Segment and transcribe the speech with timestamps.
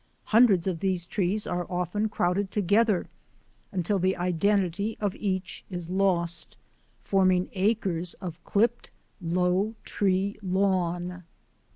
[0.25, 3.07] Hundreds of these trees are often crowded together
[3.71, 6.57] until the identity of each is lost,
[7.03, 8.89] forming acres of clipped,
[9.21, 11.21] low tree lawn.